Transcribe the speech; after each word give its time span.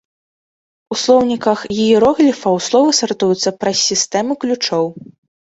У 0.93 0.97
слоўніках 1.01 1.59
іерогліфаў 1.83 2.57
словы 2.69 2.97
сартуюцца 3.01 3.55
праз 3.65 3.77
сістэму 3.91 4.31
ключоў. 4.47 4.85